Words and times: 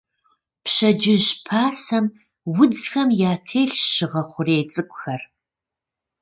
Пщэдджыжь 0.63 1.31
пасэм 1.45 2.05
удзхэм 2.61 3.09
ятелъщ 3.33 3.81
щыгъэ 3.93 4.21
хъурей 4.29 4.63
цӀыкӀухэр. 4.71 5.21